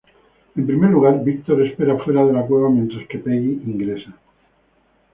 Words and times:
En 0.57 0.65
primer 0.65 0.89
lugar, 0.89 1.23
Víctor 1.23 1.61
espera 1.61 1.95
fuera 2.03 2.25
de 2.25 2.33
la 2.33 2.41
cueva 2.47 2.71
mientras 2.71 3.05
que 3.07 3.19
Peggy 3.19 3.61
ingresa. 3.67 4.11